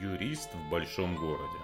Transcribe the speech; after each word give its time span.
Юрист 0.00 0.50
в 0.54 0.70
большом 0.70 1.16
городе. 1.16 1.58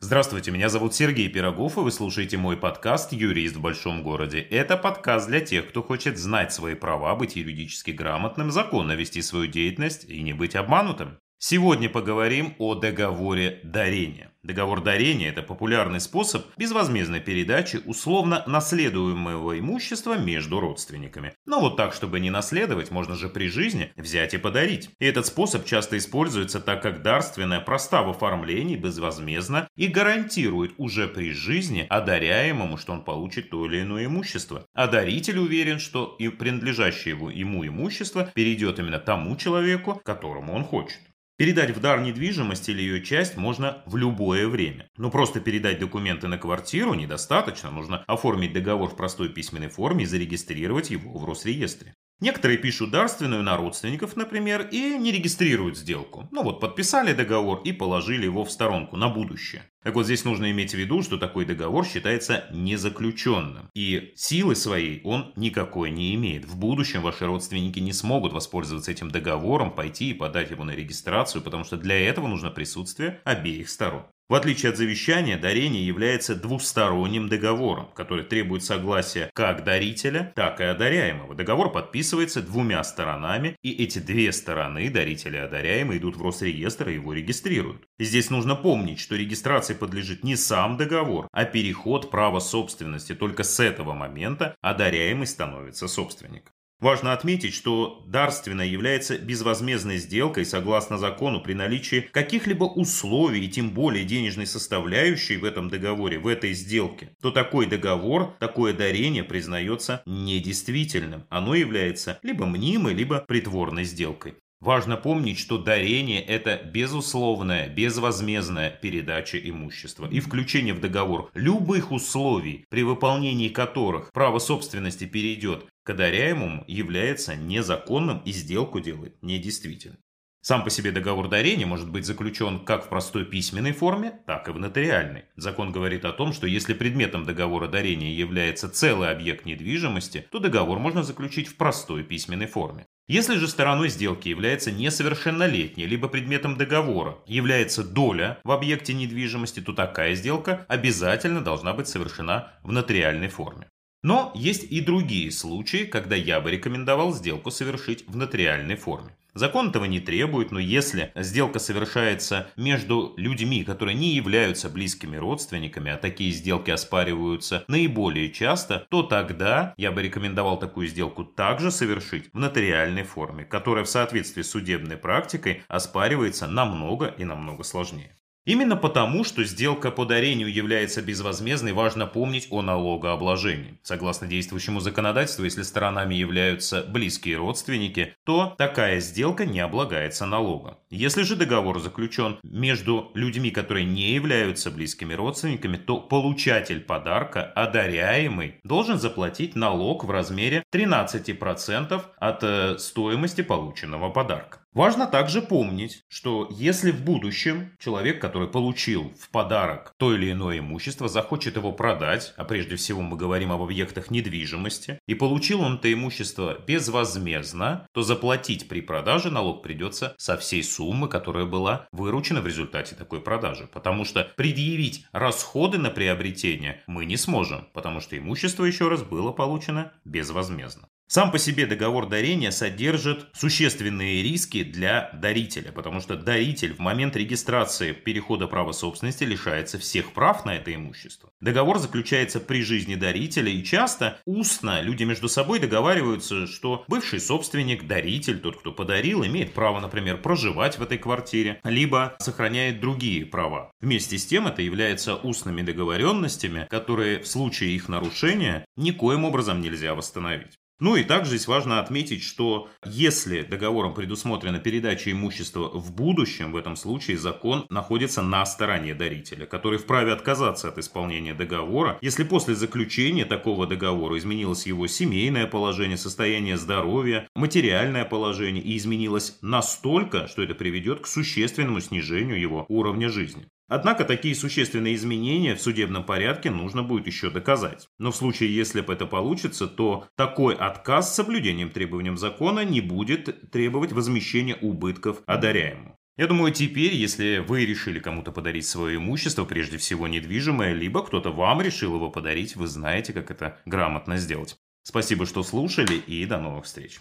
Здравствуйте, 0.00 0.50
меня 0.50 0.68
зовут 0.68 0.94
Сергей 0.94 1.28
Пирогов, 1.28 1.76
и 1.76 1.80
вы 1.80 1.90
слушаете 1.90 2.38
мой 2.38 2.56
подкаст 2.56 3.12
«Юрист 3.12 3.56
в 3.56 3.60
большом 3.60 4.02
городе». 4.02 4.40
Это 4.40 4.76
подкаст 4.76 5.28
для 5.28 5.40
тех, 5.40 5.68
кто 5.68 5.82
хочет 5.82 6.16
знать 6.16 6.52
свои 6.52 6.74
права, 6.74 7.14
быть 7.16 7.36
юридически 7.36 7.90
грамотным, 7.90 8.50
законно 8.50 8.92
вести 8.92 9.20
свою 9.20 9.46
деятельность 9.46 10.08
и 10.08 10.22
не 10.22 10.32
быть 10.32 10.54
обманутым. 10.54 11.18
Сегодня 11.40 11.88
поговорим 11.88 12.56
о 12.58 12.74
договоре 12.74 13.60
дарения. 13.62 14.32
Договор 14.42 14.82
дарения– 14.82 15.28
это 15.30 15.42
популярный 15.42 16.00
способ 16.00 16.44
безвозмездной 16.56 17.20
передачи 17.20 17.80
условно 17.86 18.42
наследуемого 18.48 19.56
имущества 19.60 20.18
между 20.18 20.58
родственниками. 20.58 21.34
Но 21.46 21.60
вот 21.60 21.76
так, 21.76 21.92
чтобы 21.92 22.18
не 22.18 22.30
наследовать, 22.30 22.90
можно 22.90 23.14
же 23.14 23.28
при 23.28 23.48
жизни 23.48 23.92
взять 23.94 24.34
и 24.34 24.38
подарить. 24.38 24.90
И 24.98 25.04
этот 25.04 25.26
способ 25.26 25.64
часто 25.64 25.96
используется, 25.96 26.58
так 26.58 26.82
как 26.82 27.02
дарственная 27.02 27.60
проста 27.60 28.02
в 28.02 28.10
оформлении, 28.10 28.74
безвозмездно 28.74 29.68
и 29.76 29.86
гарантирует 29.86 30.72
уже 30.76 31.06
при 31.06 31.30
жизни 31.30 31.86
одаряемому, 31.88 32.78
что 32.78 32.94
он 32.94 33.04
получит 33.04 33.50
то 33.50 33.64
или 33.64 33.82
иное 33.82 34.06
имущество. 34.06 34.66
А 34.74 34.88
даритель 34.88 35.38
уверен, 35.38 35.78
что 35.78 36.16
и 36.18 36.30
принадлежащее 36.30 37.14
ему 37.14 37.64
имущество 37.64 38.28
перейдет 38.34 38.80
именно 38.80 38.98
тому 38.98 39.36
человеку, 39.36 40.00
которому 40.04 40.52
он 40.52 40.64
хочет. 40.64 40.98
Передать 41.38 41.70
в 41.70 41.80
дар 41.80 42.00
недвижимость 42.00 42.68
или 42.68 42.82
ее 42.82 43.00
часть 43.00 43.36
можно 43.36 43.84
в 43.86 43.96
любое 43.96 44.48
время. 44.48 44.88
Но 44.96 45.08
просто 45.08 45.38
передать 45.38 45.78
документы 45.78 46.26
на 46.26 46.36
квартиру 46.36 46.94
недостаточно, 46.94 47.70
нужно 47.70 48.02
оформить 48.08 48.52
договор 48.52 48.90
в 48.90 48.96
простой 48.96 49.28
письменной 49.28 49.68
форме 49.68 50.02
и 50.02 50.06
зарегистрировать 50.06 50.90
его 50.90 51.16
в 51.16 51.24
Росреестре. 51.24 51.94
Некоторые 52.18 52.58
пишут 52.58 52.90
дарственную 52.90 53.44
на 53.44 53.56
родственников, 53.56 54.16
например, 54.16 54.68
и 54.72 54.98
не 54.98 55.12
регистрируют 55.12 55.78
сделку. 55.78 56.28
Ну 56.32 56.42
вот, 56.42 56.58
подписали 56.58 57.12
договор 57.12 57.62
и 57.62 57.70
положили 57.70 58.24
его 58.24 58.44
в 58.44 58.50
сторонку 58.50 58.96
на 58.96 59.08
будущее. 59.08 59.62
Так 59.88 59.94
вот, 59.94 60.04
здесь 60.04 60.26
нужно 60.26 60.50
иметь 60.50 60.72
в 60.72 60.76
виду, 60.76 61.02
что 61.02 61.16
такой 61.16 61.46
договор 61.46 61.86
считается 61.86 62.44
незаключенным. 62.52 63.70
И 63.74 64.12
силы 64.16 64.54
своей 64.54 65.00
он 65.02 65.32
никакой 65.34 65.90
не 65.90 66.14
имеет. 66.14 66.44
В 66.44 66.58
будущем 66.58 67.00
ваши 67.00 67.24
родственники 67.24 67.78
не 67.78 67.94
смогут 67.94 68.34
воспользоваться 68.34 68.90
этим 68.90 69.10
договором, 69.10 69.74
пойти 69.74 70.10
и 70.10 70.12
подать 70.12 70.50
его 70.50 70.62
на 70.62 70.72
регистрацию, 70.72 71.40
потому 71.40 71.64
что 71.64 71.78
для 71.78 71.98
этого 71.98 72.28
нужно 72.28 72.50
присутствие 72.50 73.22
обеих 73.24 73.70
сторон. 73.70 74.04
В 74.28 74.34
отличие 74.34 74.68
от 74.68 74.76
завещания, 74.76 75.38
дарение 75.38 75.86
является 75.86 76.34
двусторонним 76.34 77.30
договором, 77.30 77.88
который 77.94 78.24
требует 78.24 78.62
согласия 78.62 79.30
как 79.32 79.64
дарителя, 79.64 80.34
так 80.36 80.60
и 80.60 80.64
одаряемого. 80.64 81.34
Договор 81.34 81.72
подписывается 81.72 82.42
двумя 82.42 82.84
сторонами, 82.84 83.56
и 83.62 83.72
эти 83.82 84.00
две 84.00 84.30
стороны, 84.32 84.90
даритель 84.90 85.36
и 85.36 85.38
одаряемый, 85.38 85.96
идут 85.96 86.18
в 86.18 86.22
Росреестр 86.22 86.90
и 86.90 86.94
его 86.94 87.14
регистрируют. 87.14 87.86
Здесь 87.98 88.28
нужно 88.28 88.54
помнить, 88.54 89.00
что 89.00 89.16
регистрации 89.16 89.72
подлежит 89.78 90.24
не 90.24 90.36
сам 90.36 90.76
договор, 90.76 91.28
а 91.32 91.44
переход 91.44 92.10
права 92.10 92.40
собственности. 92.40 93.14
Только 93.14 93.44
с 93.44 93.60
этого 93.60 93.94
момента 93.94 94.54
одаряемый 94.60 95.26
становится 95.26 95.88
собственником. 95.88 96.52
Важно 96.80 97.12
отметить, 97.12 97.54
что 97.54 98.04
дарственная 98.06 98.66
является 98.66 99.18
безвозмездной 99.18 99.98
сделкой 99.98 100.44
согласно 100.44 100.96
закону 100.96 101.40
при 101.40 101.52
наличии 101.52 102.08
каких-либо 102.12 102.64
условий 102.64 103.44
и 103.44 103.48
тем 103.48 103.70
более 103.70 104.04
денежной 104.04 104.46
составляющей 104.46 105.38
в 105.38 105.44
этом 105.44 105.70
договоре, 105.70 106.20
в 106.20 106.28
этой 106.28 106.52
сделке, 106.52 107.10
то 107.20 107.32
такой 107.32 107.66
договор, 107.66 108.36
такое 108.38 108.72
дарение 108.72 109.24
признается 109.24 110.02
недействительным. 110.06 111.24
Оно 111.30 111.56
является 111.56 112.20
либо 112.22 112.46
мнимой, 112.46 112.94
либо 112.94 113.24
притворной 113.26 113.82
сделкой. 113.82 114.36
Важно 114.60 114.96
помнить, 114.96 115.38
что 115.38 115.56
дарение– 115.56 116.20
это 116.26 116.60
безусловная, 116.64 117.68
безвозмездная 117.68 118.70
передача 118.70 119.38
имущества 119.38 120.08
и 120.10 120.18
включение 120.18 120.74
в 120.74 120.80
договор 120.80 121.30
любых 121.34 121.92
условий, 121.92 122.64
при 122.68 122.82
выполнении 122.82 123.50
которых 123.50 124.12
право 124.12 124.40
собственности 124.40 125.04
перейдет 125.04 125.66
к 125.84 125.90
одаряемому, 125.90 126.64
является 126.66 127.36
незаконным 127.36 128.18
и 128.24 128.32
сделку 128.32 128.80
делает 128.80 129.22
недействительной. 129.22 129.98
Сам 130.40 130.64
по 130.64 130.70
себе 130.70 130.90
договор 130.90 131.28
дарения 131.28 131.66
может 131.66 131.90
быть 131.90 132.04
заключен 132.04 132.64
как 132.64 132.86
в 132.86 132.88
простой 132.88 133.24
письменной 133.24 133.72
форме, 133.72 134.20
так 134.26 134.48
и 134.48 134.52
в 134.52 134.58
нотариальной. 134.58 135.24
Закон 135.36 135.70
говорит 135.70 136.04
о 136.04 136.12
том, 136.12 136.32
что 136.32 136.46
если 136.46 136.74
предметом 136.74 137.24
договора 137.24 137.68
дарения 137.68 138.12
является 138.12 138.68
целый 138.68 139.10
объект 139.10 139.46
недвижимости, 139.46 140.26
то 140.32 140.40
договор 140.40 140.78
можно 140.78 141.04
заключить 141.04 141.48
в 141.48 141.56
простой 141.56 142.02
письменной 142.02 142.46
форме. 142.46 142.86
Если 143.08 143.36
же 143.36 143.48
стороной 143.48 143.88
сделки 143.88 144.28
является 144.28 144.70
несовершеннолетний, 144.70 145.86
либо 145.86 146.08
предметом 146.08 146.58
договора 146.58 147.16
является 147.26 147.82
доля 147.82 148.38
в 148.44 148.50
объекте 148.50 148.92
недвижимости, 148.92 149.60
то 149.60 149.72
такая 149.72 150.14
сделка 150.14 150.66
обязательно 150.68 151.40
должна 151.40 151.72
быть 151.72 151.88
совершена 151.88 152.52
в 152.62 152.70
нотариальной 152.70 153.28
форме. 153.28 153.66
Но 154.02 154.30
есть 154.34 154.64
и 154.64 154.82
другие 154.82 155.32
случаи, 155.32 155.84
когда 155.84 156.16
я 156.16 156.38
бы 156.42 156.50
рекомендовал 156.50 157.14
сделку 157.14 157.50
совершить 157.50 158.06
в 158.06 158.14
нотариальной 158.14 158.76
форме. 158.76 159.16
Закон 159.38 159.68
этого 159.68 159.84
не 159.84 160.00
требует, 160.00 160.50
но 160.50 160.58
если 160.58 161.12
сделка 161.14 161.60
совершается 161.60 162.48
между 162.56 163.14
людьми, 163.16 163.62
которые 163.62 163.94
не 163.94 164.16
являются 164.16 164.68
близкими 164.68 165.16
родственниками, 165.16 165.92
а 165.92 165.96
такие 165.96 166.32
сделки 166.32 166.72
оспариваются 166.72 167.64
наиболее 167.68 168.32
часто, 168.32 168.88
то 168.90 169.04
тогда 169.04 169.74
я 169.76 169.92
бы 169.92 170.02
рекомендовал 170.02 170.58
такую 170.58 170.88
сделку 170.88 171.22
также 171.22 171.70
совершить 171.70 172.30
в 172.32 172.38
нотариальной 172.40 173.04
форме, 173.04 173.44
которая 173.44 173.84
в 173.84 173.88
соответствии 173.88 174.42
с 174.42 174.50
судебной 174.50 174.96
практикой 174.96 175.62
оспаривается 175.68 176.48
намного 176.48 177.06
и 177.06 177.22
намного 177.22 177.62
сложнее. 177.62 178.17
Именно 178.48 178.76
потому, 178.76 179.24
что 179.24 179.44
сделка 179.44 179.90
по 179.90 180.06
дарению 180.06 180.50
является 180.50 181.02
безвозмездной, 181.02 181.72
важно 181.72 182.06
помнить 182.06 182.46
о 182.48 182.62
налогообложении. 182.62 183.78
Согласно 183.82 184.26
действующему 184.26 184.80
законодательству, 184.80 185.44
если 185.44 185.60
сторонами 185.60 186.14
являются 186.14 186.82
близкие 186.82 187.36
родственники, 187.36 188.14
то 188.24 188.54
такая 188.56 189.00
сделка 189.00 189.44
не 189.44 189.60
облагается 189.60 190.24
налогом. 190.24 190.78
Если 190.88 191.24
же 191.24 191.36
договор 191.36 191.78
заключен 191.78 192.38
между 192.42 193.10
людьми, 193.12 193.50
которые 193.50 193.84
не 193.84 194.12
являются 194.12 194.70
близкими 194.70 195.12
родственниками, 195.12 195.76
то 195.76 196.00
получатель 196.00 196.80
подарка, 196.80 197.42
одаряемый, 197.44 198.60
должен 198.64 198.98
заплатить 198.98 199.56
налог 199.56 200.04
в 200.04 200.10
размере 200.10 200.62
13% 200.74 202.02
от 202.16 202.38
э, 202.42 202.78
стоимости 202.78 203.42
полученного 203.42 204.08
подарка. 204.08 204.60
Важно 204.74 205.06
также 205.06 205.40
помнить, 205.40 206.04
что 206.08 206.46
если 206.50 206.90
в 206.90 207.02
будущем 207.02 207.72
человек, 207.78 208.20
который 208.20 208.48
получил 208.48 209.14
в 209.18 209.30
подарок 209.30 209.94
то 209.96 210.14
или 210.14 210.30
иное 210.30 210.58
имущество, 210.58 211.08
захочет 211.08 211.56
его 211.56 211.72
продать, 211.72 212.34
а 212.36 212.44
прежде 212.44 212.76
всего 212.76 213.00
мы 213.00 213.16
говорим 213.16 213.50
об 213.50 213.62
объектах 213.62 214.10
недвижимости, 214.10 215.00
и 215.06 215.14
получил 215.14 215.62
он 215.62 215.76
это 215.76 215.90
имущество 215.90 216.58
безвозмездно, 216.66 217.86
то 217.92 218.02
заплатить 218.02 218.68
при 218.68 218.80
продаже 218.82 219.30
налог 219.30 219.62
придется 219.62 220.14
со 220.18 220.36
всей 220.36 220.62
суммы, 220.62 221.08
которая 221.08 221.46
была 221.46 221.88
выручена 221.90 222.42
в 222.42 222.46
результате 222.46 222.94
такой 222.94 223.22
продажи. 223.22 223.68
Потому 223.72 224.04
что 224.04 224.30
предъявить 224.36 225.06
расходы 225.12 225.78
на 225.78 225.90
приобретение 225.90 226.82
мы 226.86 227.06
не 227.06 227.16
сможем, 227.16 227.68
потому 227.72 228.00
что 228.00 228.18
имущество, 228.18 228.64
еще 228.64 228.88
раз, 228.88 229.02
было 229.02 229.32
получено 229.32 229.92
безвозмездно. 230.04 230.88
Сам 231.10 231.30
по 231.30 231.38
себе 231.38 231.64
договор 231.64 232.06
дарения 232.06 232.50
содержит 232.50 233.28
существенные 233.32 234.22
риски 234.22 234.62
для 234.62 235.10
дарителя, 235.14 235.72
потому 235.72 236.00
что 236.00 236.16
даритель 236.16 236.74
в 236.74 236.80
момент 236.80 237.16
регистрации 237.16 237.92
перехода 237.92 238.46
права 238.46 238.72
собственности 238.72 239.24
лишается 239.24 239.78
всех 239.78 240.12
прав 240.12 240.44
на 240.44 240.56
это 240.56 240.74
имущество. 240.74 241.30
Договор 241.40 241.78
заключается 241.78 242.40
при 242.40 242.62
жизни 242.62 242.94
дарителя 242.94 243.50
и 243.50 243.64
часто 243.64 244.20
устно 244.26 244.82
люди 244.82 245.04
между 245.04 245.30
собой 245.30 245.60
договариваются, 245.60 246.46
что 246.46 246.84
бывший 246.88 247.20
собственник, 247.20 247.86
даритель, 247.86 248.40
тот, 248.40 248.58
кто 248.58 248.70
подарил, 248.70 249.24
имеет 249.24 249.54
право, 249.54 249.80
например, 249.80 250.18
проживать 250.18 250.78
в 250.78 250.82
этой 250.82 250.98
квартире, 250.98 251.58
либо 251.64 252.16
сохраняет 252.18 252.80
другие 252.80 253.24
права. 253.24 253.72
Вместе 253.80 254.18
с 254.18 254.26
тем 254.26 254.46
это 254.46 254.60
является 254.60 255.16
устными 255.16 255.62
договоренностями, 255.62 256.66
которые 256.68 257.20
в 257.20 257.26
случае 257.26 257.70
их 257.70 257.88
нарушения 257.88 258.66
никоим 258.76 259.24
образом 259.24 259.62
нельзя 259.62 259.94
восстановить. 259.94 260.58
Ну 260.80 260.94
и 260.94 261.02
также 261.02 261.30
здесь 261.30 261.48
важно 261.48 261.80
отметить, 261.80 262.22
что 262.22 262.68
если 262.84 263.42
договором 263.42 263.94
предусмотрена 263.94 264.60
передача 264.60 265.10
имущества 265.10 265.68
в 265.68 265.92
будущем, 265.92 266.52
в 266.52 266.56
этом 266.56 266.76
случае 266.76 267.18
закон 267.18 267.66
находится 267.68 268.22
на 268.22 268.46
стороне 268.46 268.94
дарителя, 268.94 269.46
который 269.46 269.78
вправе 269.78 270.12
отказаться 270.12 270.68
от 270.68 270.78
исполнения 270.78 271.34
договора, 271.34 271.98
если 272.00 272.22
после 272.22 272.54
заключения 272.54 273.24
такого 273.24 273.66
договора 273.66 274.18
изменилось 274.18 274.66
его 274.66 274.86
семейное 274.86 275.48
положение, 275.48 275.96
состояние 275.96 276.56
здоровья, 276.56 277.28
материальное 277.34 278.04
положение 278.04 278.62
и 278.62 278.76
изменилось 278.76 279.36
настолько, 279.42 280.28
что 280.28 280.44
это 280.44 280.54
приведет 280.54 281.00
к 281.00 281.08
существенному 281.08 281.80
снижению 281.80 282.38
его 282.38 282.64
уровня 282.68 283.08
жизни. 283.08 283.48
Однако 283.68 284.04
такие 284.04 284.34
существенные 284.34 284.94
изменения 284.94 285.54
в 285.54 285.60
судебном 285.60 286.04
порядке 286.04 286.50
нужно 286.50 286.82
будет 286.82 287.06
еще 287.06 287.28
доказать. 287.28 287.88
Но 287.98 288.10
в 288.10 288.16
случае, 288.16 288.54
если 288.54 288.80
бы 288.80 288.94
это 288.94 289.06
получится, 289.06 289.66
то 289.66 290.08
такой 290.16 290.54
отказ 290.54 291.12
с 291.12 291.14
соблюдением 291.14 291.70
требованиям 291.70 292.16
закона 292.16 292.64
не 292.64 292.80
будет 292.80 293.50
требовать 293.50 293.92
возмещения 293.92 294.56
убытков 294.56 295.22
одаряемому. 295.26 295.98
Я 296.16 296.26
думаю, 296.26 296.52
теперь, 296.52 296.94
если 296.94 297.44
вы 297.46 297.64
решили 297.64 298.00
кому-то 298.00 298.32
подарить 298.32 298.66
свое 298.66 298.96
имущество, 298.96 299.44
прежде 299.44 299.76
всего 299.76 300.08
недвижимое, 300.08 300.72
либо 300.72 301.04
кто-то 301.04 301.30
вам 301.30 301.60
решил 301.60 301.94
его 301.94 302.10
подарить, 302.10 302.56
вы 302.56 302.66
знаете, 302.66 303.12
как 303.12 303.30
это 303.30 303.60
грамотно 303.66 304.16
сделать. 304.16 304.56
Спасибо, 304.82 305.26
что 305.26 305.44
слушали, 305.44 305.94
и 305.94 306.24
до 306.24 306.38
новых 306.38 306.64
встреч. 306.64 306.98